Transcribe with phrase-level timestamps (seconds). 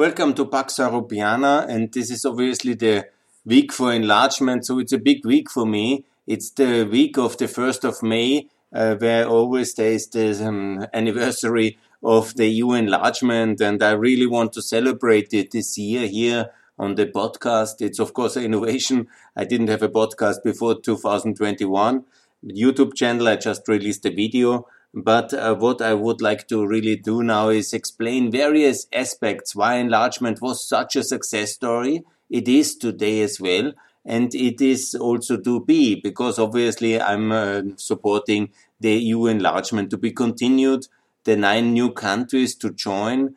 [0.00, 3.08] Welcome to Pax Europiana, and this is obviously the
[3.44, 6.06] week for enlargement, so it's a big week for me.
[6.26, 10.86] It's the week of the 1st of May, uh, where always there is the um,
[10.94, 16.50] anniversary of the EU enlargement, and I really want to celebrate it this year here
[16.78, 17.82] on the podcast.
[17.82, 19.06] It's of course an innovation.
[19.36, 22.04] I didn't have a podcast before 2021.
[22.46, 24.66] YouTube channel, I just released a video.
[24.92, 29.76] But uh, what I would like to really do now is explain various aspects why
[29.76, 32.02] enlargement was such a success story.
[32.28, 33.72] It is today as well.
[34.04, 39.98] And it is also to be because obviously I'm uh, supporting the EU enlargement to
[39.98, 40.88] be continued,
[41.24, 43.34] the nine new countries to join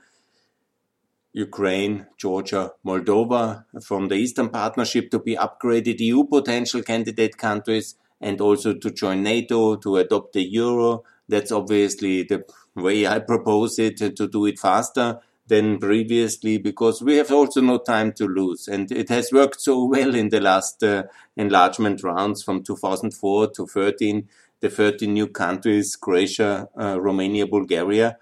[1.33, 8.39] Ukraine, Georgia, Moldova from the Eastern Partnership to be upgraded EU potential candidate countries and
[8.39, 11.03] also to join NATO, to adopt the euro.
[11.27, 12.43] That's obviously the
[12.75, 17.77] way I propose it to do it faster than previously because we have also no
[17.77, 18.67] time to lose.
[18.67, 21.03] And it has worked so well in the last uh,
[21.35, 24.27] enlargement rounds from 2004 to 13,
[24.61, 28.17] the 13 new countries, Croatia, uh, Romania, Bulgaria.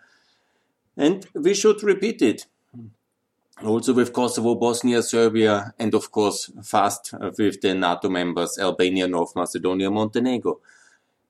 [0.98, 2.48] And we should repeat it
[3.64, 9.36] also with Kosovo, Bosnia, Serbia, and of course fast with the NATO members Albania, North
[9.36, 10.60] Macedonia, Montenegro.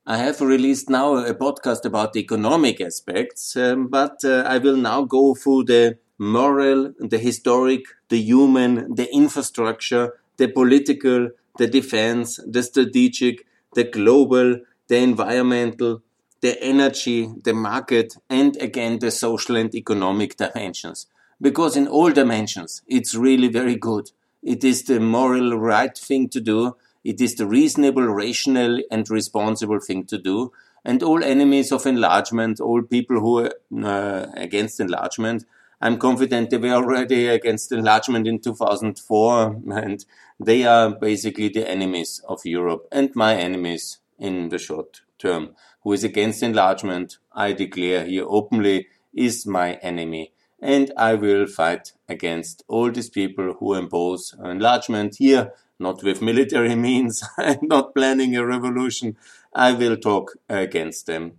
[0.05, 4.75] I have released now a podcast about the economic aspects, um, but uh, I will
[4.77, 12.39] now go through the moral, the historic, the human, the infrastructure, the political, the defense,
[12.47, 16.01] the strategic, the global, the environmental,
[16.41, 21.07] the energy, the market, and again the social and economic dimensions
[21.39, 24.11] because in all dimensions it's really very good.
[24.43, 26.75] It is the moral right thing to do.
[27.03, 30.51] It is the reasonable, rational, and responsible thing to do.
[30.83, 33.51] And all enemies of enlargement, all people who are
[33.83, 35.45] uh, against enlargement,
[35.79, 40.05] I'm confident they were already against enlargement in 2004, and
[40.39, 45.55] they are basically the enemies of Europe and my enemies in the short term.
[45.83, 50.31] Who is against enlargement, I declare here openly, is my enemy
[50.61, 56.75] and I will fight against all these people who impose enlargement here, not with military
[56.87, 59.17] means, I'm not planning a revolution.
[59.53, 61.33] I will talk against them.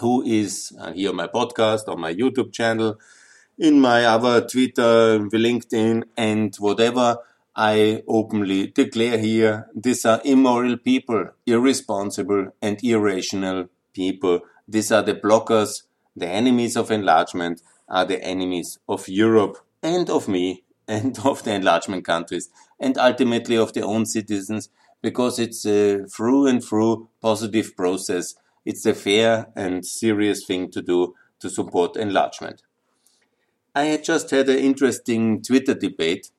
[0.00, 2.98] Who is uh, here on my podcast, on my YouTube channel,
[3.58, 7.18] in my other Twitter, LinkedIn, and whatever.
[7.58, 14.40] I openly declare here these are immoral people, irresponsible and irrational people.
[14.68, 15.84] These are the blockers,
[16.14, 21.54] the enemies of enlargement, are the enemies of Europe and of me and of the
[21.54, 24.68] enlargement countries and ultimately of their own citizens
[25.02, 28.34] because it's a through and through positive process.
[28.64, 32.62] It's a fair and serious thing to do to support enlargement.
[33.74, 36.30] I had just had an interesting Twitter debate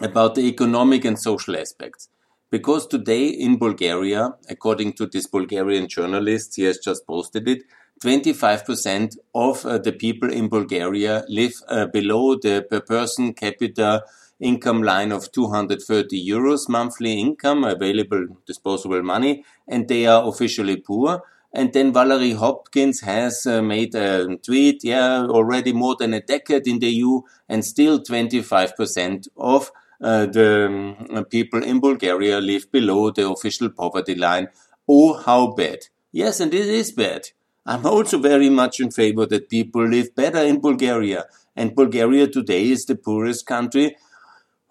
[0.00, 2.08] about the economic and social aspects.
[2.50, 7.62] Because today in Bulgaria, according to this Bulgarian journalist, he has just posted it,
[8.02, 14.02] 25% of uh, the people in Bulgaria live uh, below the per person capita
[14.40, 21.22] income line of 230 euros monthly income, available disposable money, and they are officially poor.
[21.52, 26.66] And then Valerie Hopkins has uh, made a tweet, yeah, already more than a decade
[26.66, 33.10] in the EU, and still 25% of uh, the um, people in Bulgaria live below
[33.10, 34.48] the official poverty line.
[34.88, 35.78] Oh, how bad.
[36.12, 37.28] Yes, and it is bad.
[37.66, 41.26] I'm also very much in favor that people live better in Bulgaria.
[41.54, 43.96] And Bulgaria today is the poorest country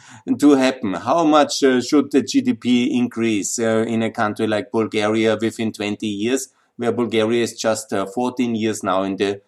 [0.39, 0.95] to happen.
[0.95, 6.07] How much uh, should the GDP increase uh, in a country like Bulgaria within 20
[6.07, 9.41] years, where Bulgaria is just uh, 14 years now in the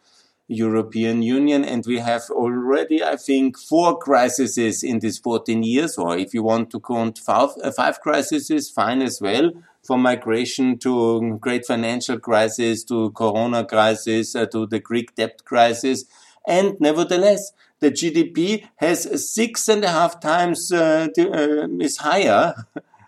[0.47, 6.15] European Union, and we have already, I think, four crises in these 14 years, or
[6.15, 9.51] if you want to count five, five crises, fine as well,
[9.83, 16.05] from migration to great financial crisis to Corona crisis uh, to the Greek debt crisis,
[16.45, 18.99] and nevertheless, the GDP has
[19.33, 22.53] six and a half times uh, uh, is higher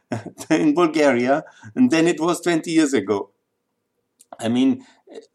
[0.49, 1.43] in Bulgaria
[1.75, 3.29] than it was 20 years ago.
[4.39, 4.85] I mean,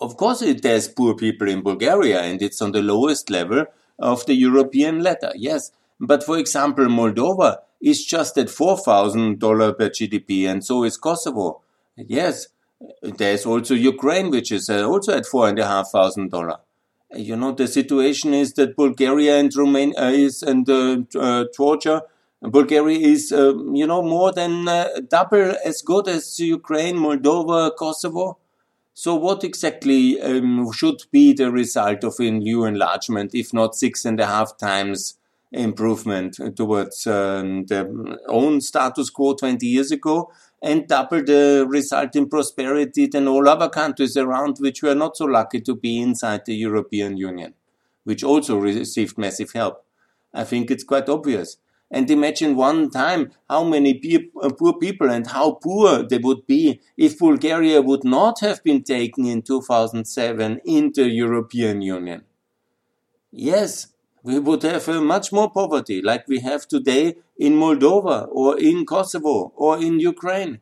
[0.00, 3.64] of course, it, there's poor people in Bulgaria, and it's on the lowest level
[3.98, 5.32] of the European ladder.
[5.34, 11.62] Yes, but for example, Moldova is just at $4,000 per GDP, and so is Kosovo.
[11.96, 12.48] Yes,
[13.02, 16.58] there's also Ukraine, which is uh, also at $4,500.
[17.14, 22.04] You know, the situation is that Bulgaria and Romania uh, is, and uh, uh, Georgia,
[22.40, 28.38] Bulgaria is, uh, you know, more than uh, double as good as Ukraine, Moldova, Kosovo.
[28.94, 34.04] So what exactly um, should be the result of a new enlargement, if not six
[34.04, 35.16] and a half times
[35.52, 40.30] improvement towards um, the own status quo 20 years ago
[40.62, 45.24] and double the result in prosperity than all other countries around which were not so
[45.24, 47.54] lucky to be inside the European Union,
[48.04, 49.84] which also received massive help.
[50.34, 51.56] I think it's quite obvious.
[51.90, 54.00] And imagine one time how many
[54.40, 58.84] uh, poor people and how poor they would be if Bulgaria would not have been
[58.84, 62.22] taken in 2007 into the European Union.
[63.32, 63.88] Yes,
[64.22, 68.84] we would have uh, much more poverty like we have today in Moldova or in
[68.84, 70.60] Kosovo or in Ukraine.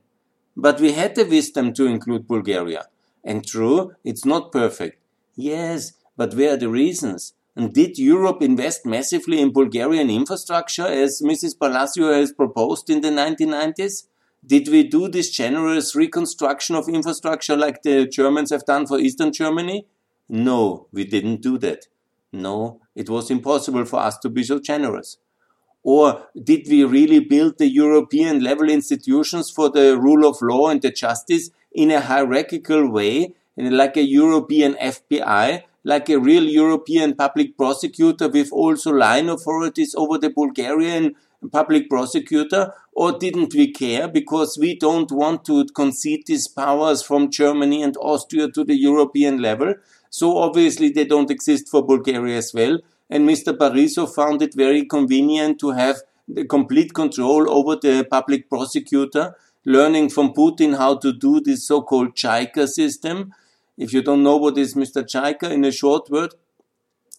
[0.56, 2.87] But we had the wisdom to include Bulgaria.
[3.25, 5.02] And true, it's not perfect.
[5.34, 7.34] Yes, but where are the reasons?
[7.55, 11.58] And did Europe invest massively in Bulgarian infrastructure as Mrs.
[11.58, 14.04] Palacio has proposed in the 1990s?
[14.46, 19.32] Did we do this generous reconstruction of infrastructure like the Germans have done for Eastern
[19.32, 19.87] Germany?
[20.28, 21.87] No, we didn't do that.
[22.32, 25.16] No, it was impossible for us to be so generous.
[25.82, 30.82] Or did we really build the European level institutions for the rule of law and
[30.82, 37.56] the justice in a hierarchical way, like a European FBI, like a real European public
[37.56, 41.14] prosecutor with also line authorities over the Bulgarian
[41.52, 42.75] public prosecutor?
[42.92, 47.96] Or didn't we care because we don't want to concede these powers from Germany and
[47.98, 49.75] Austria to the European level?
[50.10, 52.78] So obviously they don't exist for Bulgaria as well.
[53.10, 53.56] And Mr.
[53.56, 59.34] Borisov found it very convenient to have the complete control over the public prosecutor,
[59.64, 63.32] learning from Putin how to do this so-called Chaika system.
[63.76, 65.05] If you don't know what is Mr.
[65.05, 66.34] Chaika, in a short word,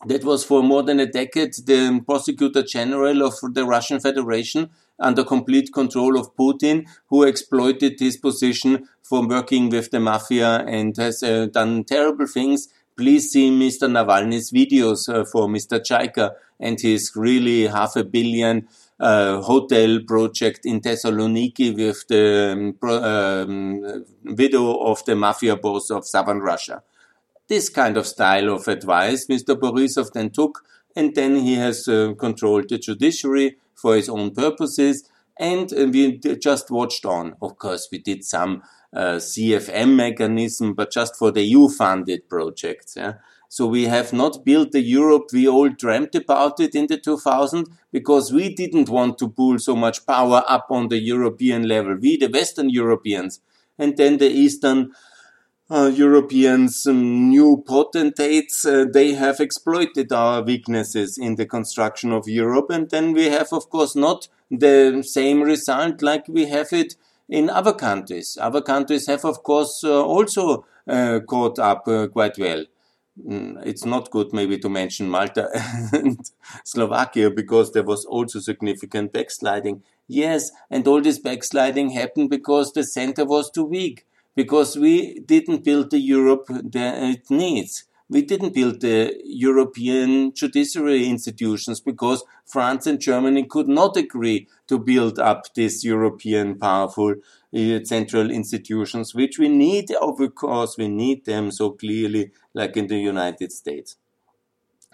[0.06, 4.70] that was for more than a decade the prosecutor general of the Russian Federation
[5.00, 10.96] under complete control of Putin, who exploited his position for working with the mafia and
[10.98, 12.70] has uh, done terrible things
[13.00, 13.88] please see Mr.
[13.90, 15.80] Navalny's videos uh, for Mr.
[15.80, 18.68] Chaika and his really half a billion
[19.00, 25.90] uh, hotel project in Thessaloniki with the um, pro, um, widow of the mafia boss
[25.90, 26.84] of southern Russia.
[27.48, 29.58] This kind of style of advice Mr.
[29.58, 35.10] Borisov then took, and then he has uh, controlled the judiciary for his own purposes,
[35.40, 37.38] and uh, we just watched on.
[37.42, 38.62] Of course, we did some
[38.96, 42.96] CVM mechanism, but just for the EU-funded projects.
[42.98, 43.14] Yeah?
[43.52, 47.68] So we have not built the Europe we all dreamt about it in the 2000
[47.92, 51.98] because we didn't want to pull so much power up on the European level.
[52.00, 53.42] We, the Western Europeans,
[53.80, 54.92] and then the Eastern
[55.72, 62.28] uh, Europeans, um, new potentates, uh, they have exploited our weaknesses in the construction of
[62.28, 62.70] Europe.
[62.70, 66.96] And then we have, of course, not the same result like we have it
[67.30, 68.38] in other countries.
[68.42, 72.66] Other countries have, of course, uh, also uh, caught up uh, quite well.
[73.24, 75.50] Mm, it's not good maybe to mention Malta
[75.94, 76.18] and
[76.64, 79.84] Slovakia because there was also significant backsliding.
[80.08, 85.64] Yes, and all this backsliding happened because the center was too weak, because we didn't
[85.64, 92.88] build the Europe that it needs we didn't build the European judiciary institutions because France
[92.88, 97.16] and Germany could not agree to build up these European powerful
[97.56, 102.88] uh, central institutions, which we need, of course, we need them so clearly, like in
[102.88, 103.98] the United States.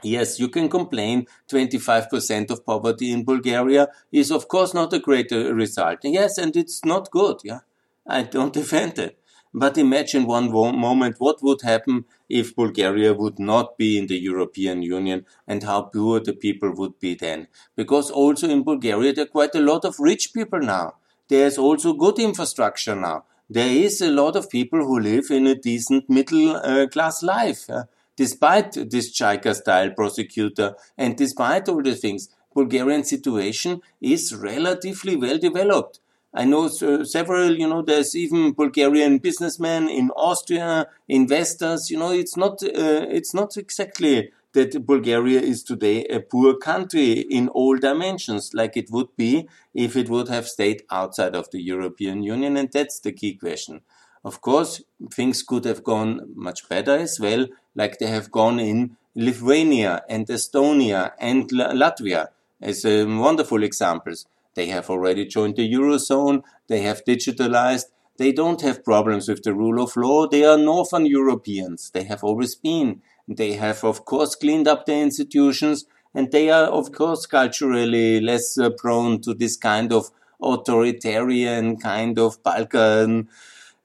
[0.04, 5.32] Yes, you can complain 25% of poverty in Bulgaria is of course not a great
[5.32, 6.00] uh, result.
[6.04, 7.38] Yes, and it's not good.
[7.44, 7.60] Yeah,
[8.06, 9.18] I don't defend it.
[9.54, 14.82] But imagine one moment what would happen if Bulgaria would not be in the European
[14.82, 17.48] Union and how poor the people would be then.
[17.76, 20.96] Because also in Bulgaria there are quite a lot of rich people now.
[21.28, 23.26] There's also good infrastructure now.
[23.50, 27.70] There is a lot of people who live in a decent middle uh, class life.
[27.70, 27.84] Uh,
[28.16, 35.38] despite this Chaika style prosecutor and despite all the things, Bulgarian situation is relatively well
[35.38, 36.00] developed.
[36.38, 42.36] I know several, you know, there's even Bulgarian businessmen in Austria, investors, you know, it's
[42.36, 48.54] not, uh, it's not exactly that Bulgaria is today a poor country in all dimensions,
[48.54, 52.58] like it would be if it would have stayed outside of the European Union.
[52.58, 53.82] And that's the key question.
[54.26, 58.98] Of course, things could have gone much better as well, like they have gone in
[59.16, 62.28] Lithuania and Estonia and Latvia
[62.62, 66.42] as um, wonderful examples They have already joined the Eurozone.
[66.68, 67.86] They have digitalized.
[68.18, 70.28] They don't have problems with the rule of law.
[70.28, 71.92] They are Northern Europeans.
[71.94, 73.02] They have always been.
[73.28, 78.58] They have, of course, cleaned up their institutions and they are, of course, culturally less
[78.58, 83.28] uh, prone to this kind of authoritarian kind of Balkan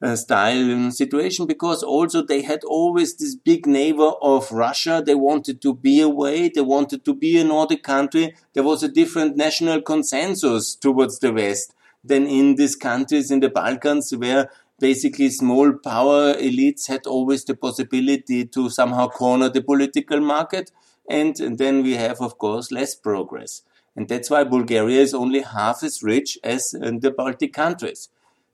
[0.03, 5.03] uh, style situation because also they had always this big neighbor of Russia.
[5.05, 6.49] They wanted to be away.
[6.49, 8.35] They wanted to be a Nordic country.
[8.55, 13.51] There was a different national consensus towards the West than in these countries in the
[13.51, 20.21] Balkans where basically small power elites had always the possibility to somehow corner the political
[20.21, 20.71] market.
[21.09, 23.63] And, and then we have, of course, less progress.
[23.97, 28.09] And that's why Bulgaria is only half as rich as the Baltic countries.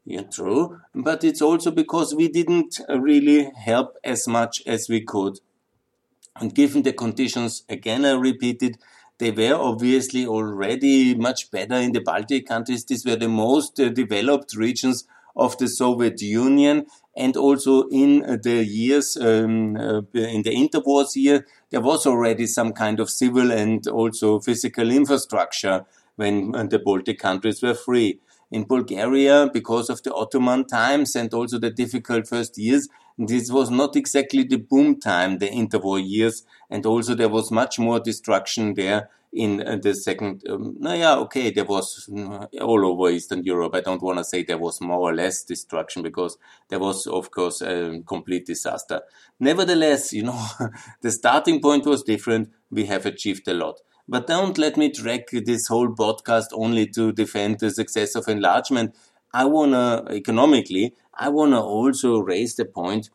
[0.07, 0.81] Yeah, true.
[0.95, 5.41] But it's also because we didn't really help as much as we could.
[6.41, 8.77] And given the conditions, again, I repeat it,
[9.19, 12.85] they were obviously already much better in the Baltic countries.
[12.85, 16.87] These were the most uh, developed regions of the Soviet Union.
[17.17, 22.73] And also in the years, um, uh, in the interwars year, there was already some
[22.73, 25.87] kind of civil and also physical infrastructure
[26.17, 31.33] when uh, the Baltic countries were free in Bulgaria because of the Ottoman times and
[31.35, 32.89] also the difficult first years.
[33.19, 37.79] This was not exactly the boom time, the interwar years, and also there was much
[37.79, 40.43] more destruction there in uh, the second.
[40.49, 43.75] Um, no, yeah, okay, there was uh, all over Eastern Europe.
[43.75, 46.39] I don't want to say there was more or less destruction because
[46.69, 49.03] there was, of course, a complete disaster.
[49.41, 50.43] Nevertheless, you know,
[51.03, 52.51] the starting point was different.
[52.71, 53.81] We have achieved a lot.
[54.09, 58.95] But don't let me drag this whole podcast only to defend the success of enlargement.
[59.33, 63.11] I wanna, economically, I wanna also raise the point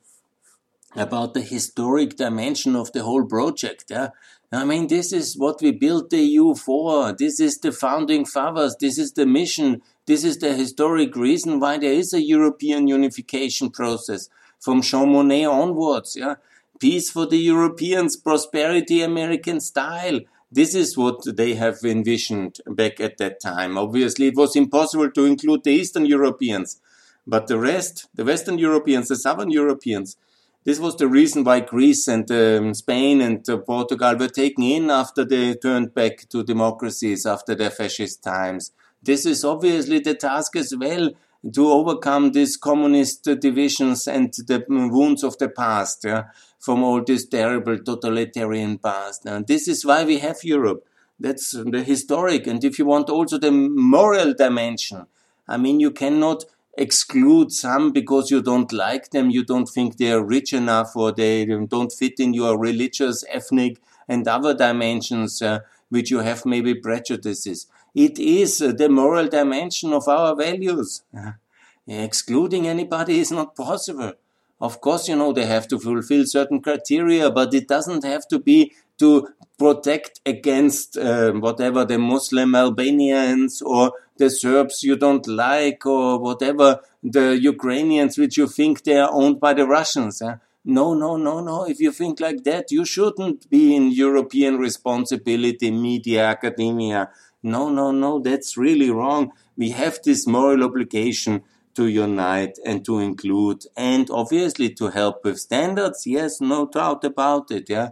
[0.95, 3.85] about the historic dimension of the whole project.
[3.89, 4.09] Yeah?
[4.51, 7.13] I mean, this is what we built the EU for.
[7.13, 8.75] This is the founding fathers.
[8.79, 9.81] This is the mission.
[10.05, 14.27] This is the historic reason why there is a European unification process
[14.59, 16.17] from Jean Monnet onwards.
[16.17, 16.35] Yeah?
[16.79, 20.19] Peace for the Europeans, prosperity American style.
[20.51, 23.77] This is what they have envisioned back at that time.
[23.77, 26.81] Obviously, it was impossible to include the Eastern Europeans,
[27.25, 30.17] but the rest, the Western Europeans, the Southern Europeans,
[30.63, 34.91] this was the reason why Greece and um, Spain and uh, Portugal were taken in
[34.91, 38.71] after they turned back to democracies after their fascist times.
[39.01, 41.11] This is obviously the task as well
[41.53, 46.03] to overcome these communist divisions and the wounds of the past.
[46.03, 46.25] Yeah?
[46.61, 49.25] From all this terrible totalitarian past.
[49.25, 50.85] And this is why we have Europe.
[51.19, 52.47] That's the historic.
[52.47, 55.07] And if you want also the moral dimension,
[55.47, 56.45] I mean, you cannot
[56.77, 61.11] exclude some because you don't like them, you don't think they are rich enough, or
[61.11, 66.73] they don't fit in your religious, ethnic, and other dimensions uh, which you have maybe
[66.75, 67.67] prejudices.
[67.93, 71.01] It is uh, the moral dimension of our values.
[71.87, 74.13] Excluding anybody is not possible.
[74.61, 78.39] Of course, you know, they have to fulfill certain criteria, but it doesn't have to
[78.39, 79.27] be to
[79.57, 86.79] protect against uh, whatever the Muslim Albanians or the Serbs you don't like or whatever
[87.01, 90.21] the Ukrainians which you think they are owned by the Russians.
[90.21, 90.35] Eh?
[90.63, 91.67] No, no, no, no.
[91.67, 97.09] If you think like that, you shouldn't be in European responsibility, media, academia.
[97.41, 98.19] No, no, no.
[98.19, 99.31] That's really wrong.
[99.57, 101.41] We have this moral obligation
[101.75, 106.05] to unite and to include and obviously to help with standards.
[106.05, 107.69] Yes, no doubt about it.
[107.69, 107.89] Yeah.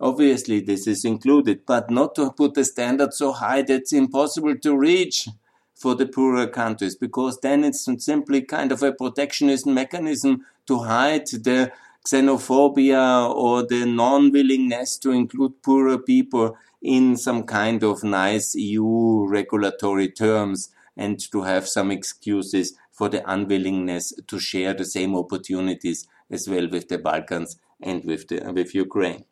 [0.00, 4.56] Obviously this is included, but not to put the standard so high that it's impossible
[4.58, 5.28] to reach
[5.74, 11.26] for the poorer countries because then it's simply kind of a protectionist mechanism to hide
[11.26, 11.72] the
[12.06, 20.08] xenophobia or the non-willingness to include poorer people in some kind of nice EU regulatory
[20.08, 26.48] terms and to have some excuses for the unwillingness to share the same opportunities as
[26.48, 29.24] well with the Balkans and with, the, with Ukraine.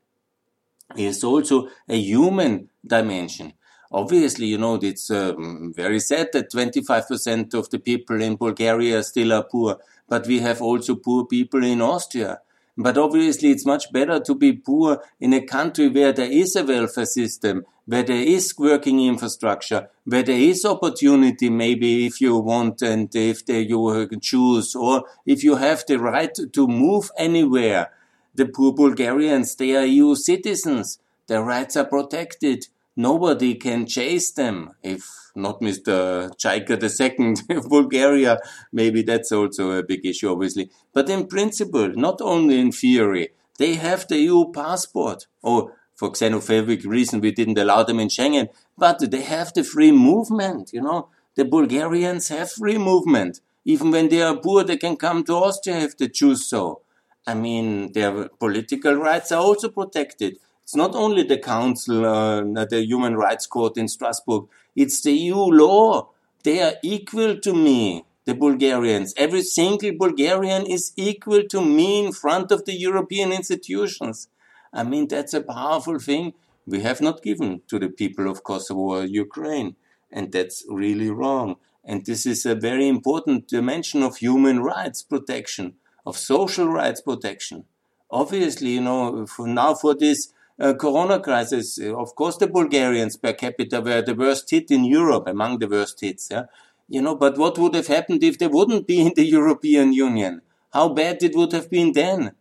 [0.96, 3.52] There's also a human dimension.
[3.92, 9.32] Obviously, you know, it's um, very sad that 25% of the people in Bulgaria still
[9.32, 12.40] are poor, but we have also poor people in Austria.
[12.76, 16.64] But obviously, it's much better to be poor in a country where there is a
[16.64, 22.82] welfare system, where there is working infrastructure, where there is opportunity, maybe if you want
[22.82, 27.90] and if they, you choose, or if you have the right to move anywhere.
[28.36, 31.00] The poor Bulgarians, they are EU citizens.
[31.26, 32.68] Their rights are protected.
[32.94, 34.70] Nobody can chase them.
[34.84, 36.30] If not Mr.
[36.38, 38.38] Chaika II of Bulgaria,
[38.72, 40.70] maybe that's also a big issue, obviously.
[40.94, 45.26] But in principle, not only in theory, they have the EU passport.
[45.42, 49.92] Or for xenophobic reason we didn't allow them in Schengen, but they have the free
[49.92, 51.00] movement, you know.
[51.36, 53.40] The Bulgarians have free movement.
[53.66, 56.80] Even when they are poor, they can come to Austria if they choose so.
[57.26, 60.38] I mean, their political rights are also protected.
[60.62, 65.44] It's not only the Council, uh, the Human Rights Court in Strasbourg, it's the EU
[65.64, 66.08] law.
[66.44, 69.12] They are equal to me, the Bulgarians.
[69.18, 74.28] Every single Bulgarian is equal to me in front of the European institutions.
[74.72, 76.34] I mean, that's a powerful thing
[76.66, 79.76] we have not given to the people of Kosovo or Ukraine.
[80.12, 81.56] And that's really wrong.
[81.84, 85.74] And this is a very important dimension of human rights protection,
[86.04, 87.64] of social rights protection.
[88.10, 93.16] Obviously, you know, for now for this uh, corona crisis, uh, of course, the Bulgarians
[93.16, 96.28] per capita were the worst hit in Europe, among the worst hits.
[96.30, 96.44] Yeah?
[96.88, 100.42] You know, but what would have happened if they wouldn't be in the European Union?
[100.72, 102.32] How bad it would have been then?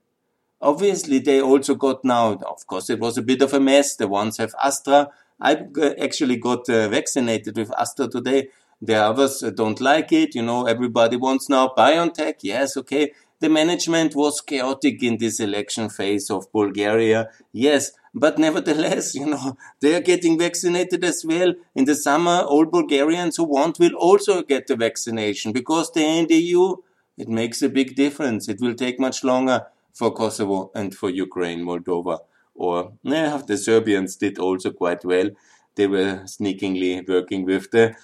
[0.62, 3.96] Obviously, they also got now, of course, it was a bit of a mess.
[3.96, 5.10] The ones have Astra.
[5.40, 5.66] I
[6.02, 8.50] actually got uh, vaccinated with Astra today.
[8.82, 10.36] The others uh, don't like it.
[10.36, 12.36] You know, everybody wants now BioNTech.
[12.42, 13.14] Yes, okay.
[13.40, 17.30] The management was chaotic in this election phase of Bulgaria.
[17.54, 21.54] Yes, but nevertheless, you know, they are getting vaccinated as well.
[21.74, 26.28] In the summer, all Bulgarians who want will also get the vaccination because they're in
[26.28, 26.76] the EU.
[27.18, 28.50] It makes a big difference.
[28.50, 29.68] It will take much longer
[30.00, 32.20] for Kosovo and for Ukraine, Moldova.
[32.56, 35.30] Or yeah, the Serbians did also quite well.
[35.76, 37.96] They were sneakingly working with the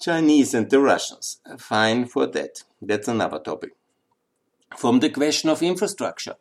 [0.00, 1.40] Chinese and the Russians.
[1.58, 2.64] Fine for that.
[2.82, 3.72] That's another topic.
[4.76, 6.34] From the question of infrastructure.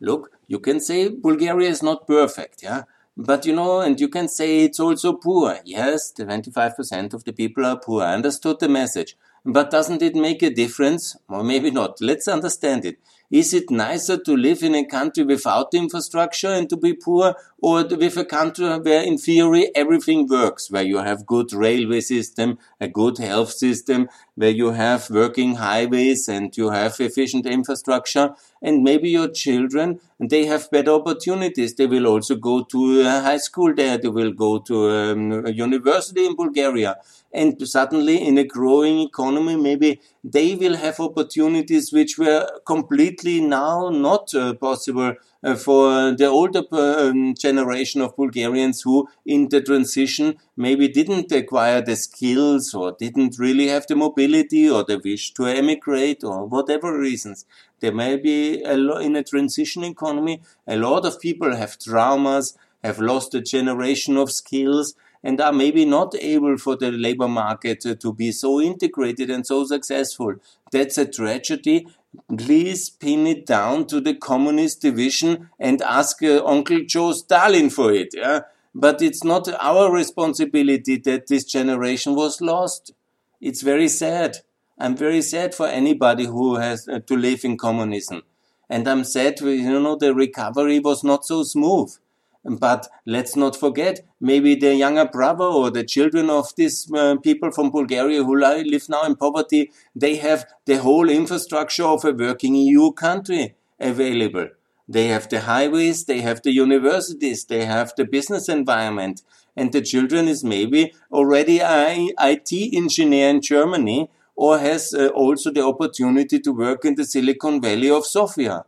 [0.00, 2.84] Look, you can say Bulgaria is not perfect, yeah?
[3.18, 5.58] But you know, and you can say it's also poor.
[5.66, 8.02] Yes, 25% of the people are poor.
[8.02, 9.16] I understood the message.
[9.44, 11.16] But doesn't it make a difference?
[11.28, 12.00] Or maybe not.
[12.00, 12.96] Let's understand it.
[13.30, 17.84] Is it nicer to live in a country without infrastructure and to be poor or
[17.84, 22.88] with a country where in theory everything works, where you have good railway system, a
[22.88, 29.10] good health system, where you have working highways and you have efficient infrastructure and maybe
[29.10, 31.74] your children, they have better opportunities.
[31.74, 33.98] They will also go to a high school there.
[33.98, 36.96] They will go to um, a university in Bulgaria
[37.32, 43.88] and suddenly in a growing economy, maybe they will have opportunities which were completely now
[43.88, 50.36] not uh, possible uh, for the older um, generation of Bulgarians who in the transition
[50.56, 55.46] maybe didn't acquire the skills or didn't really have the mobility or the wish to
[55.46, 57.46] emigrate or whatever reasons.
[57.80, 60.42] There may be a lot in a transition economy.
[60.66, 65.84] A lot of people have traumas, have lost a generation of skills and are maybe
[65.84, 70.34] not able for the labor market to be so integrated and so successful.
[70.72, 71.86] That's a tragedy.
[72.36, 77.92] Please pin it down to the communist division and ask uh, Uncle Joe Stalin for
[77.92, 78.08] it.
[78.14, 78.40] Yeah?
[78.74, 82.92] But it's not our responsibility that this generation was lost.
[83.40, 84.38] It's very sad.
[84.78, 88.22] I'm very sad for anybody who has uh, to live in communism.
[88.68, 91.96] And I'm sad, you know, the recovery was not so smooth.
[92.44, 97.50] But let's not forget, maybe the younger brother or the children of these uh, people
[97.50, 102.54] from Bulgaria who live now in poverty, they have the whole infrastructure of a working
[102.54, 104.48] EU country available.
[104.88, 109.22] They have the highways, they have the universities, they have the business environment.
[109.54, 115.50] And the children is maybe already an IT engineer in Germany or has uh, also
[115.50, 118.64] the opportunity to work in the Silicon Valley of Sofia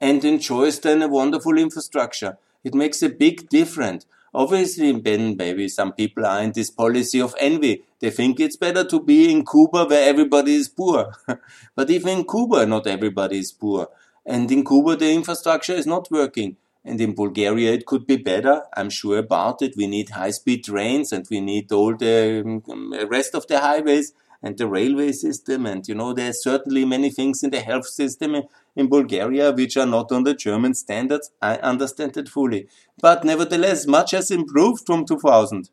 [0.00, 2.36] and enjoys then a wonderful infrastructure.
[2.64, 4.06] It makes a big difference.
[4.34, 7.82] Obviously, Ben, maybe some people are in this policy of envy.
[8.00, 11.12] They think it's better to be in Cuba where everybody is poor.
[11.74, 13.88] but even in Cuba, not everybody is poor.
[14.26, 16.56] And in Cuba, the infrastructure is not working.
[16.84, 18.62] And in Bulgaria, it could be better.
[18.76, 19.76] I'm sure about it.
[19.76, 24.12] We need high speed trains and we need all the um, rest of the highways
[24.42, 25.66] and the railway system.
[25.66, 28.42] And, you know, there's certainly many things in the health system
[28.78, 31.32] in Bulgaria which are not on the German standards.
[31.42, 32.68] I understand that fully.
[33.00, 35.70] But nevertheless, much has improved from 2000.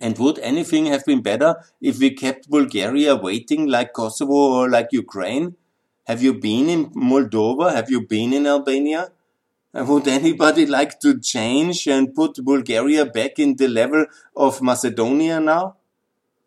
[0.00, 4.88] And would anything have been better if we kept Bulgaria waiting like Kosovo or like
[4.90, 5.54] Ukraine?
[6.08, 7.72] Have you been in Moldova?
[7.72, 9.10] Have you been in Albania?
[9.74, 15.76] Would anybody like to change and put Bulgaria back in the level of Macedonia now?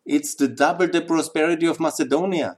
[0.06, 2.56] It's the double the prosperity of Macedonia.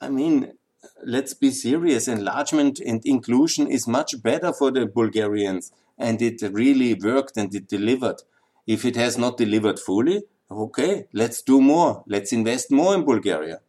[0.00, 0.57] I mean,
[1.04, 2.08] let's be serious.
[2.08, 7.68] Enlargement and inclusion is much better for the Bulgarians, and it really worked and it
[7.68, 8.22] delivered.
[8.66, 12.04] If it has not delivered fully, okay, let's do more.
[12.06, 13.60] Let's invest more in Bulgaria.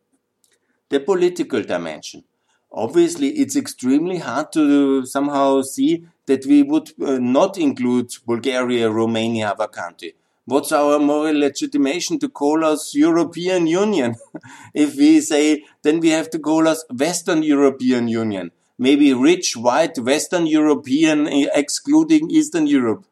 [0.90, 2.24] The political dimension.
[2.72, 9.56] Obviously, it's extremely hard to somehow see that we would uh, not include Bulgaria, Romania,
[9.58, 10.16] our country.
[10.50, 14.16] What's our moral legitimation to call us European Union?
[14.74, 18.50] if we say, then we have to call us Western European Union.
[18.80, 23.06] Maybe rich, white, Western European, eh, excluding Eastern Europe.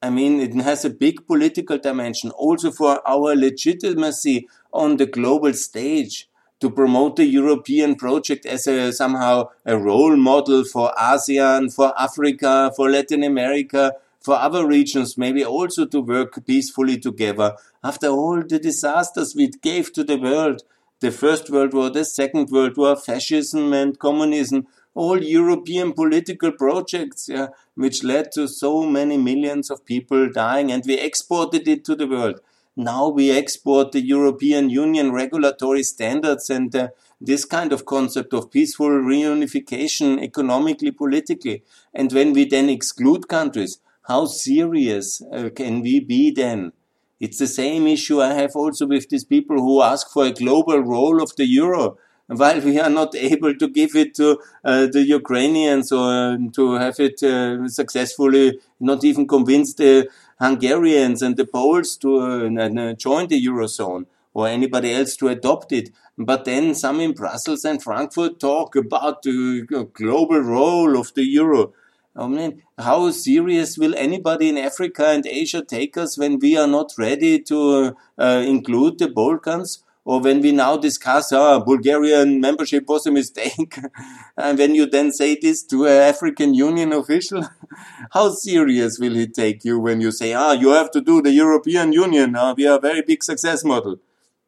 [0.00, 5.54] I mean, it has a big political dimension also for our legitimacy on the global
[5.54, 6.28] stage
[6.60, 12.70] to promote the European project as a somehow a role model for ASEAN, for Africa,
[12.76, 13.92] for Latin America,
[14.26, 17.54] for other regions, maybe also to work peacefully together.
[17.84, 20.62] After all the disasters we gave to the world,
[20.98, 27.28] the First World War, the Second World War, fascism and communism, all European political projects,
[27.28, 31.94] yeah, which led to so many millions of people dying, and we exported it to
[31.94, 32.40] the world.
[32.74, 36.88] Now we export the European Union regulatory standards and uh,
[37.20, 41.62] this kind of concept of peaceful reunification economically, politically.
[41.94, 46.72] And when we then exclude countries, how serious uh, can we be then?
[47.18, 50.80] It's the same issue I have also with these people who ask for a global
[50.80, 51.98] role of the euro.
[52.28, 56.74] While we are not able to give it to uh, the Ukrainians or uh, to
[56.74, 60.08] have it uh, successfully, not even convince the
[60.40, 65.90] Hungarians and the Poles to uh, join the eurozone or anybody else to adopt it.
[66.18, 69.62] But then some in Brussels and Frankfurt talk about the
[69.94, 71.72] global role of the euro.
[72.18, 76.66] I mean, how serious will anybody in Africa and Asia take us when we are
[76.66, 79.82] not ready to uh, include the Balkans?
[80.06, 83.76] Or when we now discuss, ah, Bulgarian membership was a mistake.
[84.36, 87.42] and when you then say this to an African Union official,
[88.12, 91.32] how serious will he take you when you say, ah, you have to do the
[91.32, 92.36] European Union.
[92.36, 93.96] Ah, we are a very big success model.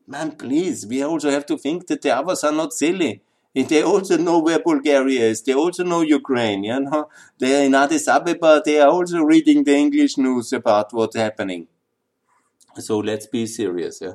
[0.07, 3.20] Man, please, we also have to think that the others are not silly.
[3.66, 5.42] They also know where Bulgaria is.
[5.42, 6.64] They also know Ukraine.
[6.64, 8.62] You know, they are in Addis Ababa.
[8.64, 11.66] They are also reading the English news about what's happening.
[12.79, 14.01] So let's be serious.
[14.01, 14.14] Yeah?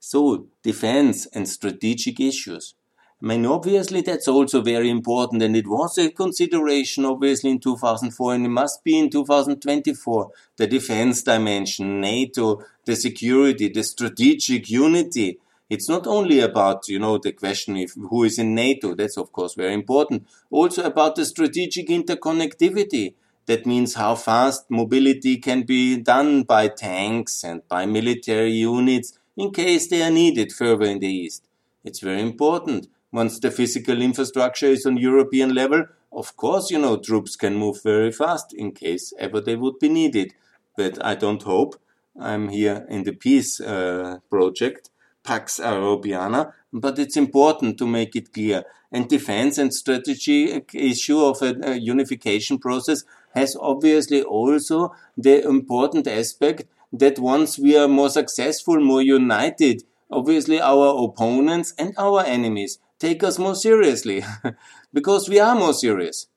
[0.00, 2.74] So defense and strategic issues.
[3.22, 8.34] I mean, obviously that's also very important, and it was a consideration, obviously, in 2004,
[8.34, 10.30] and it must be in 2024.
[10.58, 15.38] The defense dimension, NATO, the security, the strategic unity,
[15.70, 18.94] it's not only about, you know, the question of who is in NATO.
[18.94, 20.26] That's, of course, very important.
[20.50, 23.14] Also about the strategic interconnectivity.
[23.46, 29.52] That means how fast mobility can be done by tanks and by military units in
[29.52, 31.46] case they are needed further in the east.
[31.84, 32.88] It's very important.
[33.12, 37.82] Once the physical infrastructure is on European level, of course, you know, troops can move
[37.82, 40.32] very fast in case ever they would be needed.
[40.76, 41.76] But I don't hope.
[42.18, 44.90] I'm here in the peace uh, project
[45.24, 48.64] Pax Europiana, but it's important to make it clear.
[48.92, 56.06] And defense and strategy issue of a, a unification process has obviously also the important
[56.06, 62.78] aspect that once we are more successful, more united, obviously our opponents and our enemies
[62.98, 64.22] take us more seriously
[64.92, 66.28] because we are more serious.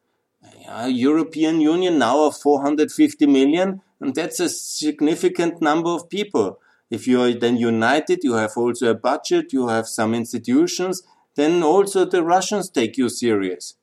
[0.88, 6.60] European Union now of 450 million, and that's a significant number of people.
[6.90, 11.04] If you are then united, you have also a budget, you have some institutions,
[11.36, 13.76] then also the Russians take you serious.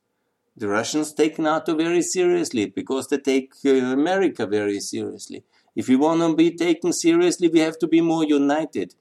[0.57, 5.43] The Russians take NATO very seriously because they take uh, America very seriously.
[5.75, 8.95] If we want to be taken seriously, we have to be more united.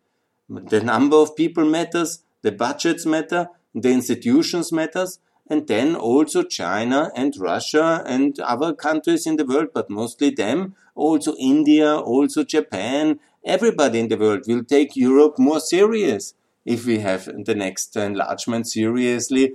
[0.49, 7.11] The number of people matters, the budgets matter, the institutions matters, and then also China
[7.15, 13.21] and Russia and other countries in the world, but mostly them, also India, also Japan,
[13.45, 18.67] everybody in the world will take Europe more serious if we have the next enlargement
[18.67, 19.55] seriously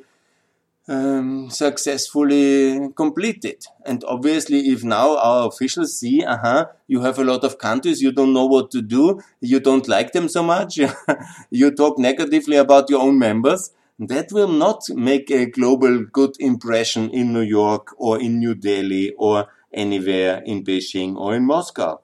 [0.90, 3.66] um, successfully completed.
[3.86, 8.02] And obviously, if now our officials see, uh huh, you have a lot of countries,
[8.02, 10.80] you don't know what to do, you don't like them so much,
[11.52, 17.10] you talk negatively about your own members, that will not make a global good impression
[17.12, 22.02] in New York or in New Delhi or anywhere in Beijing or in Moscow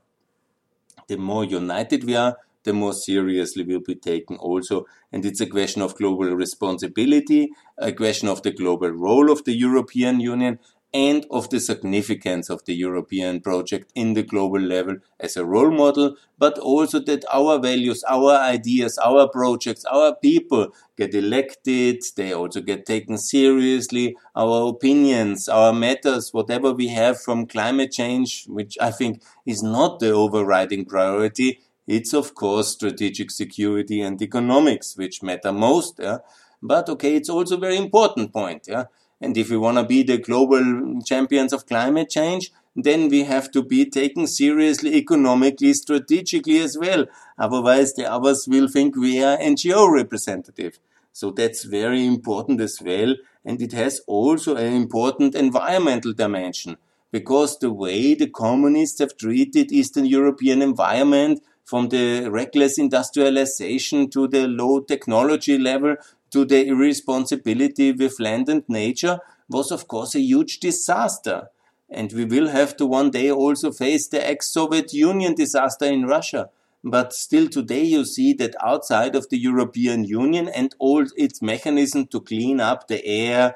[1.07, 4.85] the more united we are, the more seriously we'll be taken also.
[5.11, 9.53] And it's a question of global responsibility, a question of the global role of the
[9.53, 10.59] European Union,
[10.93, 15.71] and of the significance of the European project in the global level as a role
[15.71, 22.33] model, but also that our values, our ideas, our projects, our people get elected, they
[22.33, 28.77] also get taken seriously, our opinions, our matters, whatever we have from climate change, which
[28.79, 31.59] I think is not the overriding priority.
[31.87, 35.99] It's of course strategic security and economics, which matter most.
[35.99, 36.19] Yeah?
[36.61, 38.67] But okay, it's also a very important point.
[38.67, 38.85] Yeah?
[39.21, 43.49] And if we want to be the global champions of climate change, then we have
[43.51, 47.05] to be taken seriously economically, strategically as well.
[47.37, 50.79] Otherwise, the others will think we are NGO representative.
[51.13, 53.15] So that's very important as well.
[53.45, 56.75] And it has also an important environmental dimension
[57.11, 64.27] because the way the communists have treated Eastern European environment from the reckless industrialization to
[64.27, 65.95] the low technology level
[66.35, 71.47] to the irresponsibility with land and nature was of course a huge disaster.
[71.89, 76.49] And we will have to one day also face the ex-Soviet Union disaster in Russia.
[76.83, 82.09] But still today you see that outside of the European Union and all its mechanisms
[82.09, 83.55] to clean up the air,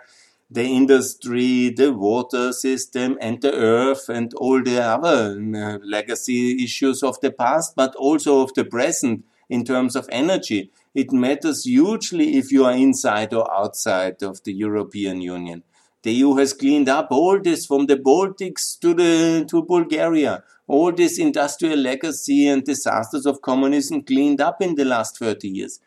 [0.50, 7.04] the industry, the water system and the earth and all the other uh, legacy issues
[7.04, 10.72] of the past, but also of the present in terms of energy.
[10.96, 15.64] It matters hugely if you are inside or outside of the European Union.
[16.02, 20.44] The EU has cleaned up all this from the Baltics to the to Bulgaria.
[20.68, 25.80] All this industrial legacy and disasters of communism cleaned up in the last 30 years.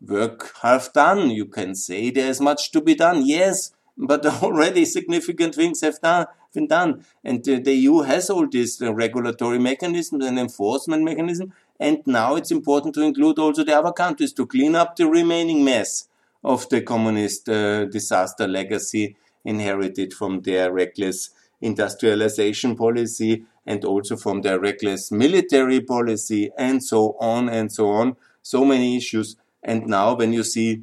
[0.00, 2.10] Work half done, you can say.
[2.10, 3.26] There's much to be done.
[3.26, 7.04] Yes, but already significant things have done, been done.
[7.24, 11.52] And uh, the EU has all these uh, regulatory mechanisms and enforcement mechanisms.
[11.80, 15.64] And now it's important to include also the other countries to clean up the remaining
[15.64, 16.08] mess
[16.42, 24.42] of the communist uh, disaster legacy inherited from their reckless industrialization policy and also from
[24.42, 28.16] their reckless military policy and so on and so on.
[28.42, 29.36] So many issues.
[29.62, 30.82] And now when you see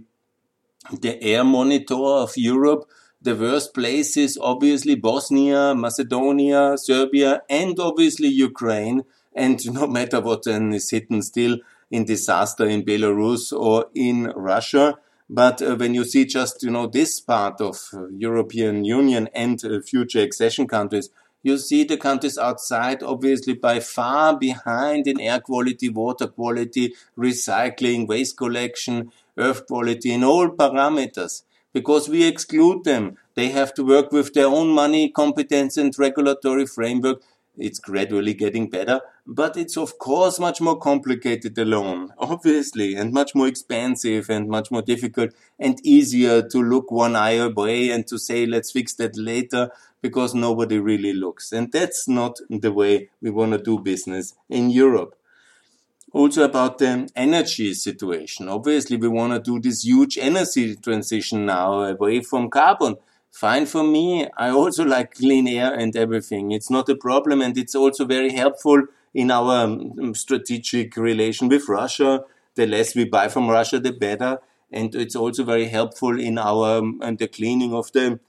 [0.92, 2.88] the air monitor of Europe,
[3.22, 9.04] the worst places, obviously Bosnia, Macedonia, Serbia, and obviously Ukraine.
[9.36, 11.58] And no matter what then is hidden still
[11.92, 14.98] in disaster in Belarus or in Russia.
[15.30, 19.64] But uh, when you see just, you know, this part of uh, European Union and
[19.64, 21.10] uh, future accession countries,
[21.42, 28.08] you see the countries outside obviously by far behind in air quality, water quality, recycling,
[28.08, 31.44] waste collection, earth quality, in all parameters.
[31.72, 33.18] Because we exclude them.
[33.36, 37.22] They have to work with their own money, competence and regulatory framework
[37.58, 43.34] it's gradually getting better, but it's of course much more complicated alone, obviously, and much
[43.36, 48.18] more expensive and much more difficult and easier to look one eye away and to
[48.20, 49.70] say, let's fix that later
[50.02, 51.52] because nobody really looks.
[51.52, 55.16] And that's not the way we want to do business in Europe.
[56.14, 58.48] Also about the energy situation.
[58.48, 62.96] Obviously, we want to do this huge energy transition now away from carbon
[63.36, 64.28] fine for me.
[64.38, 66.52] I also like clean air and everything.
[66.52, 71.68] It's not a problem, and it's also very helpful in our um, strategic relation with
[71.68, 72.24] Russia.
[72.56, 74.40] The less we buy from Russia, the better,
[74.72, 78.20] and it's also very helpful in our um, and the cleaning of the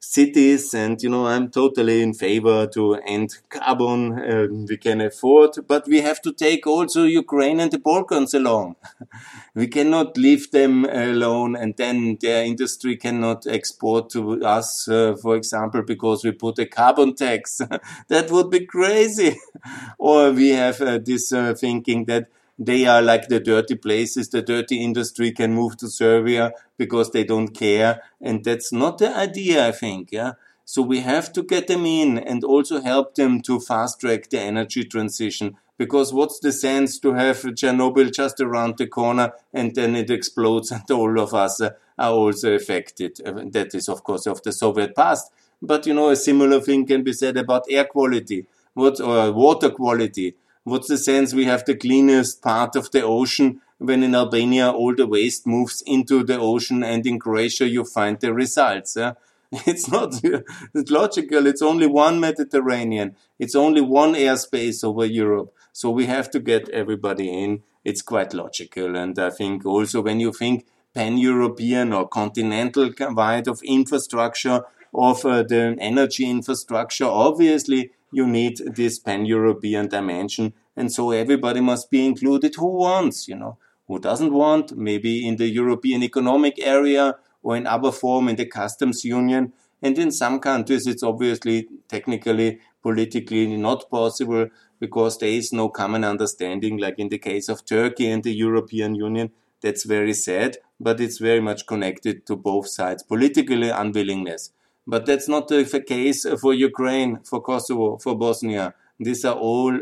[0.00, 5.50] cities and you know i'm totally in favor to end carbon uh, we can afford
[5.68, 8.76] but we have to take also ukraine and the balkans along.
[9.54, 15.36] We cannot leave them alone and then their industry cannot export to us uh, for
[15.36, 17.60] example because we put a carbon tax.
[18.08, 19.36] That would be crazy.
[19.98, 22.28] Or we have uh, this uh, thinking that
[22.60, 24.28] they are like the dirty places.
[24.28, 28.02] The dirty industry can move to Serbia because they don't care.
[28.20, 30.10] And that's not the idea, I think.
[30.12, 30.32] Yeah.
[30.66, 34.40] So we have to get them in and also help them to fast track the
[34.40, 35.56] energy transition.
[35.78, 40.70] Because what's the sense to have Chernobyl just around the corner and then it explodes
[40.70, 43.22] and all of us are also affected?
[43.24, 45.32] Uh, that is, of course, of the Soviet past.
[45.62, 48.44] But you know, a similar thing can be said about air quality,
[48.74, 50.34] what or water quality.
[50.64, 54.94] What's the sense we have the cleanest part of the ocean when in Albania all
[54.94, 58.96] the waste moves into the ocean and in Croatia you find the results?
[58.96, 59.14] Yeah?
[59.66, 61.46] It's not it's logical.
[61.46, 63.16] It's only one Mediterranean.
[63.38, 65.52] It's only one airspace over Europe.
[65.72, 67.62] So we have to get everybody in.
[67.84, 68.96] It's quite logical.
[68.96, 75.42] And I think also when you think pan-European or continental wide of infrastructure, of uh,
[75.42, 80.52] the energy infrastructure, obviously you need this pan-European dimension.
[80.76, 85.36] And so everybody must be included who wants, you know, who doesn't want, maybe in
[85.36, 89.52] the European Economic Area or in other form in the customs union.
[89.82, 96.04] And in some countries, it's obviously technically, politically not possible because there is no common
[96.04, 99.30] understanding, like in the case of Turkey and the European Union.
[99.62, 104.52] That's very sad, but it's very much connected to both sides' political unwillingness.
[104.92, 108.66] But that's not the case for Ukraine, for Kosovo, for Bosnia.
[109.06, 109.72] These are all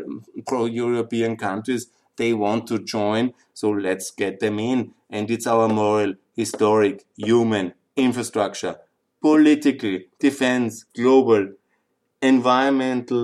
[0.47, 1.83] pro-European countries.
[2.15, 4.79] They want to join, so let's get them in.
[5.09, 8.75] And it's our moral, historic, human infrastructure,
[9.21, 11.43] political, defense, global,
[12.21, 13.23] environmental,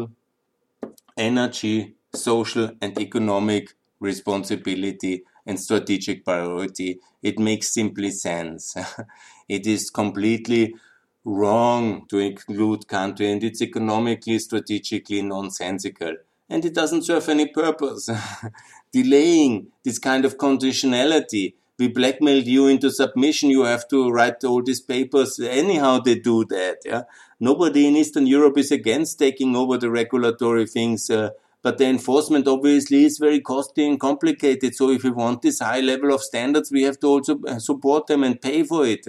[1.18, 7.00] energy, social and economic responsibility and strategic priority.
[7.22, 8.76] It makes simply sense.
[9.50, 10.76] it is completely
[11.26, 16.16] wrong to include country and it's economically, strategically nonsensical.
[16.48, 18.10] And it doesn't serve any purpose.
[18.94, 23.50] Delaying this kind of conditionality we blackmailed you into submission.
[23.50, 25.40] You have to write all these papers.
[25.40, 26.80] Anyhow, they do that.
[26.86, 27.04] Yeah.
[27.40, 31.10] Nobody in Eastern Europe is against taking over the regulatory things.
[31.10, 34.76] Uh, but the enforcement obviously is very costly and complicated.
[34.76, 38.08] So if we want this high level of standards, we have to also uh, support
[38.08, 39.06] them and pay for it.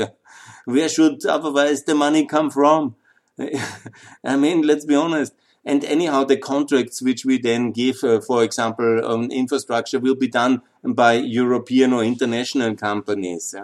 [0.65, 2.97] Where should otherwise the money come from?
[4.25, 5.35] I mean, let's be honest.
[5.65, 10.29] And anyhow, the contracts which we then give, uh, for example, on infrastructure will be
[10.29, 13.55] done by European or international companies.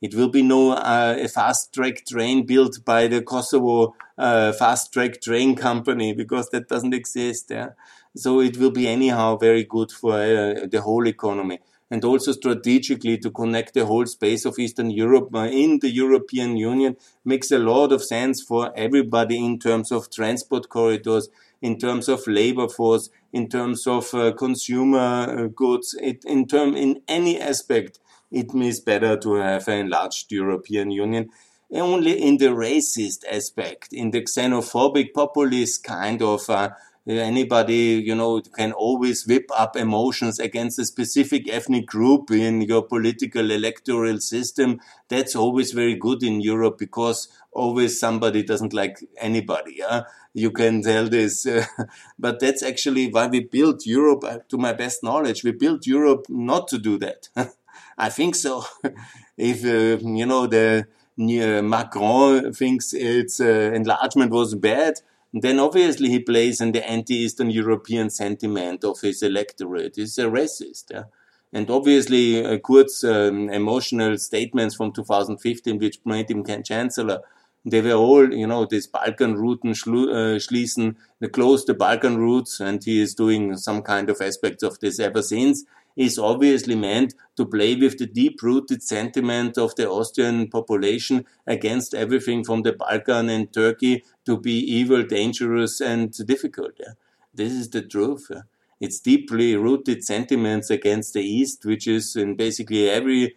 [0.00, 4.92] It will be no uh, a fast track train built by the Kosovo uh, fast
[4.94, 7.50] track train company because that doesn't exist.
[7.50, 7.70] Yeah?
[8.16, 13.18] So it will be anyhow very good for uh, the whole economy and also strategically
[13.18, 17.58] to connect the whole space of Eastern Europe uh, in the European Union makes a
[17.58, 21.28] lot of sense for everybody in terms of transport corridors,
[21.60, 26.76] in terms of labor force, in terms of uh, consumer uh, goods, it, in term
[26.76, 27.98] in any aspect,
[28.30, 31.28] it is better to have an enlarged European Union.
[31.72, 36.70] Only in the racist aspect, in the xenophobic populist kind of uh,
[37.06, 42.82] anybody, you know, can always whip up emotions against a specific ethnic group in your
[42.82, 44.80] political electoral system.
[45.08, 49.76] That's always very good in Europe because always somebody doesn't like anybody.
[49.78, 50.02] Yeah?
[50.34, 51.64] You can tell this, uh,
[52.18, 54.24] but that's actually why we built Europe.
[54.24, 57.28] Uh, to my best knowledge, we built Europe not to do that.
[57.98, 58.64] I think so.
[59.36, 60.86] if uh, you know the
[61.16, 65.00] Macron thinks its uh, enlargement was bad,
[65.32, 69.96] then obviously he plays in the anti-Eastern European sentiment of his electorate.
[69.96, 70.84] He's a racist.
[70.90, 71.04] Yeah?
[71.52, 77.20] And obviously, uh, Kurz' um, emotional statements from 2015, which made him chancellor,
[77.64, 82.58] they were all, you know, this Balkan routen uh, schließen, they close the Balkan routes,
[82.60, 85.64] and he is doing some kind of aspects of this ever since
[85.96, 92.44] is obviously meant to play with the deep-rooted sentiment of the Austrian population against everything
[92.44, 96.72] from the Balkan and Turkey to be evil, dangerous, and difficult.
[96.78, 96.94] Yeah?
[97.34, 98.26] This is the truth.
[98.30, 98.42] Yeah?
[98.80, 103.36] It's deeply rooted sentiments against the East, which is in basically every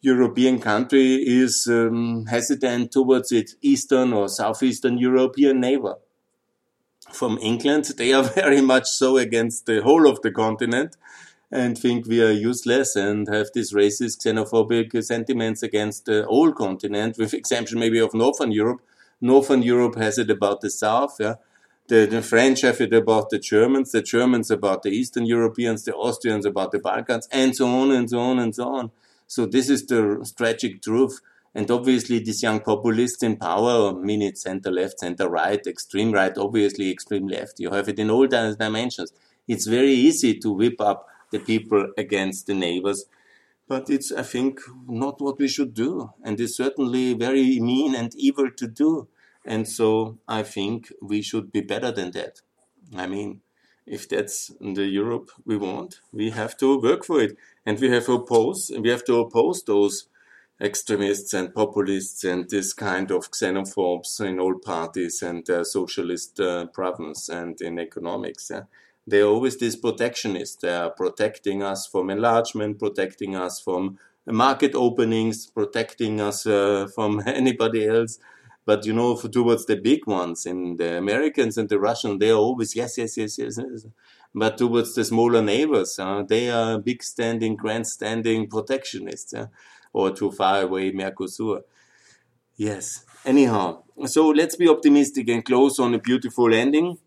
[0.00, 5.96] European country is um, hesitant towards its Eastern or Southeastern European neighbor.
[7.12, 10.96] From England, they are very much so against the whole of the continent
[11.52, 17.18] and think we are useless and have these racist, xenophobic sentiments against the whole continent,
[17.18, 18.82] with exception maybe of Northern Europe.
[19.20, 21.34] Northern Europe has it about the South, yeah.
[21.88, 25.92] The, the French have it about the Germans, the Germans about the Eastern Europeans, the
[25.92, 28.92] Austrians about the Balkans, and so on and so on and so on.
[29.26, 31.20] So this is the tragic truth.
[31.52, 36.36] And obviously, these young populists in power, mean it center left, center right, extreme right,
[36.38, 37.58] obviously extreme left.
[37.58, 39.12] You have it in all dimensions.
[39.48, 43.04] It's very easy to whip up the people against the neighbors.
[43.68, 46.10] But it's, I think, not what we should do.
[46.24, 49.08] And it's certainly very mean and evil to do.
[49.44, 52.40] And so I think we should be better than that.
[52.96, 53.40] I mean,
[53.86, 57.36] if that's the Europe we want, we have to work for it.
[57.64, 60.08] And we have oppose, we have to oppose those
[60.60, 66.66] extremists and populists and this kind of xenophobes in all parties and uh, socialist uh,
[66.66, 68.50] problems and in economics.
[69.06, 70.60] They're always these protectionists.
[70.60, 77.22] They are protecting us from enlargement, protecting us from market openings, protecting us uh, from
[77.26, 78.18] anybody else.
[78.66, 82.30] But you know, for, towards the big ones, in the Americans and the Russians, they
[82.30, 83.58] are always yes, yes, yes, yes.
[83.58, 83.86] yes.
[84.32, 89.46] But towards the smaller neighbors, uh, they are big standing, grandstanding protectionists, uh,
[89.92, 91.62] or too far away Mercosur.
[92.56, 93.04] Yes.
[93.24, 96.98] Anyhow, so let's be optimistic and close on a beautiful ending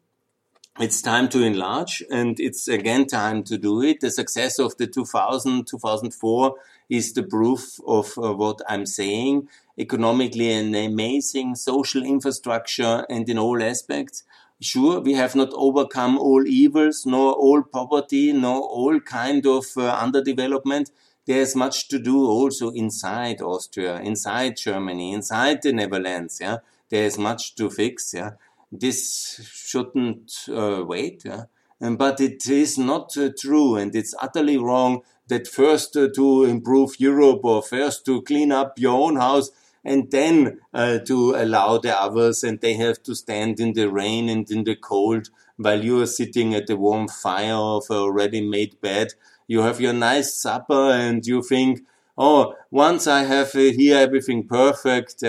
[0.79, 3.99] it's time to enlarge and it's again time to do it.
[3.99, 6.55] The success of the 2000, 2004
[6.89, 9.49] is the proof of uh, what I'm saying.
[9.77, 14.23] Economically an amazing social infrastructure and in all aspects.
[14.61, 19.95] Sure, we have not overcome all evils, nor all poverty, nor all kind of uh,
[19.95, 20.89] underdevelopment.
[21.25, 26.39] There's much to do also inside Austria, inside Germany, inside the Netherlands.
[26.41, 26.57] Yeah,
[26.89, 28.13] there's much to fix.
[28.13, 28.31] Yeah
[28.79, 31.23] this shouldn't uh, wait.
[31.25, 31.45] Yeah?
[31.79, 36.99] But it is not uh, true, and it's utterly wrong that first uh, to improve
[36.99, 39.51] Europe or first to clean up your own house,
[39.85, 44.29] and then uh, to allow the others and they have to stand in the rain
[44.29, 48.41] and in the cold while you are sitting at the warm fire of a ready
[48.41, 49.13] made bed.
[49.47, 51.81] You have your nice supper and you think,
[52.17, 55.21] oh, once I have uh, here everything perfect,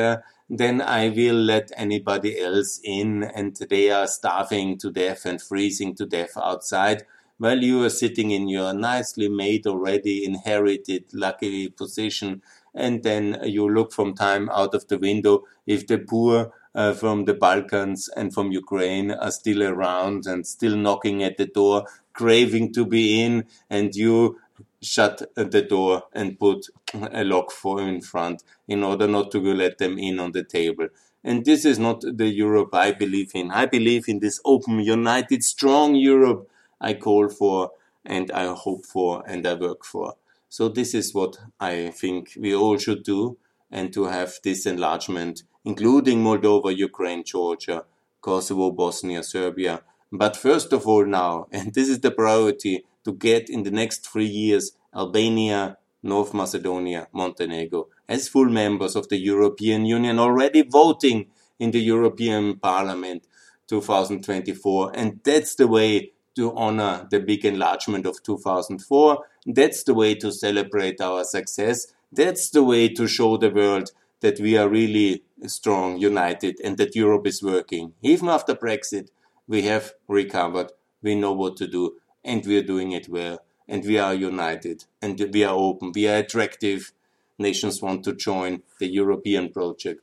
[0.49, 5.95] then I will let anybody else in and they are starving to death and freezing
[5.97, 7.05] to death outside.
[7.38, 12.42] While you are sitting in your nicely made already inherited lucky position
[12.74, 17.24] and then you look from time out of the window if the poor uh, from
[17.24, 22.72] the Balkans and from Ukraine are still around and still knocking at the door, craving
[22.72, 24.38] to be in, and you
[24.85, 26.66] shut the door and put
[27.12, 30.89] a lock for in front in order not to let them in on the table.
[31.22, 33.51] And this is not the Europe I believe in.
[33.51, 36.49] I believe in this open, united, strong Europe
[36.80, 37.70] I call for
[38.05, 40.16] and I hope for and I work for.
[40.49, 43.39] So this is what I think we all should do
[43.70, 47.85] and to have this enlargement, including Moldova, Ukraine, Georgia,
[48.20, 49.82] Kosovo, Bosnia, Serbia.
[50.12, 54.07] But first of all now, and this is the priority, to get in the next
[54.07, 61.26] three years Albania, North Macedonia, Montenegro as full members of the European Union already voting
[61.59, 63.26] in the European Parliament
[63.68, 64.92] 2024.
[64.94, 69.24] And that's the way to honor the big enlargement of 2004.
[69.46, 71.86] That's the way to celebrate our success.
[72.12, 73.90] That's the way to show the world
[74.20, 77.92] that we are really strong, united, and that Europe is working.
[78.02, 79.09] Even after Brexit,
[79.46, 83.84] we have recovered, we know what to do, and we are doing it well, and
[83.84, 86.92] we are united, and we are open, we are attractive.
[87.38, 90.02] Nations want to join the European project,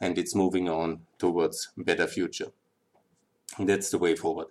[0.00, 2.52] and it's moving on towards a better future.
[3.58, 4.46] And that's the way forward.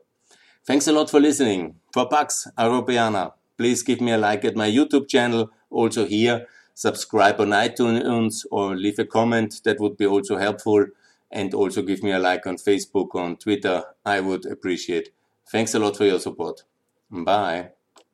[0.65, 1.75] Thanks a lot for listening.
[1.91, 6.45] For Pax Europiana, please give me a like at my YouTube channel, also here.
[6.75, 9.61] Subscribe on iTunes or leave a comment.
[9.63, 10.85] That would be also helpful.
[11.31, 13.83] And also give me a like on Facebook, on Twitter.
[14.05, 15.09] I would appreciate.
[15.51, 16.63] Thanks a lot for your support.
[17.11, 17.71] Bye.